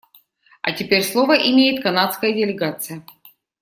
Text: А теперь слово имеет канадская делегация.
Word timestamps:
А 0.63 0.71
теперь 0.71 1.03
слово 1.03 1.33
имеет 1.35 1.83
канадская 1.83 2.33
делегация. 2.33 3.03